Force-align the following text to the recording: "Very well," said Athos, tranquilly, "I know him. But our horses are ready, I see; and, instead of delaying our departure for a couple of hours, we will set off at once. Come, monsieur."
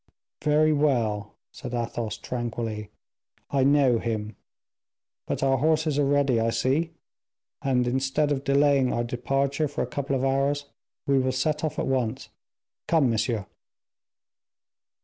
"Very 0.43 0.73
well," 0.73 1.35
said 1.51 1.75
Athos, 1.75 2.17
tranquilly, 2.17 2.89
"I 3.51 3.63
know 3.63 3.99
him. 3.99 4.35
But 5.27 5.43
our 5.43 5.59
horses 5.59 5.99
are 5.99 6.05
ready, 6.07 6.39
I 6.39 6.49
see; 6.49 6.93
and, 7.61 7.85
instead 7.85 8.31
of 8.31 8.43
delaying 8.43 8.91
our 8.91 9.03
departure 9.03 9.67
for 9.67 9.83
a 9.83 9.85
couple 9.85 10.15
of 10.15 10.23
hours, 10.25 10.65
we 11.05 11.19
will 11.19 11.31
set 11.31 11.63
off 11.63 11.77
at 11.77 11.85
once. 11.85 12.29
Come, 12.87 13.11
monsieur." 13.11 13.45